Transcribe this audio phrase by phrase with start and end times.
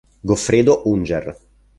[0.29, 1.37] Goffredo Unger